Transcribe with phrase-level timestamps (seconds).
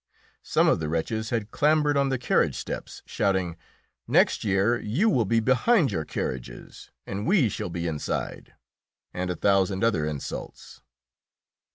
[0.41, 3.55] Some of the wretches had clambered on the carriage steps, shouting,
[4.07, 8.55] "Next year you will be behind your carriages and we shall be inside!"
[9.13, 10.81] and a thousand other insults.